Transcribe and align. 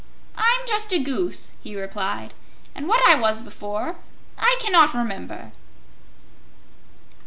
"I'm 0.35 0.61
just 0.67 0.91
a 0.93 0.97
Goose," 0.97 1.57
he 1.61 1.79
replied, 1.79 2.33
"and 2.73 2.87
what 2.87 3.07
I 3.07 3.13
was 3.13 3.43
before, 3.43 3.97
I 4.35 4.57
cannot 4.59 4.95
remember." 4.95 5.51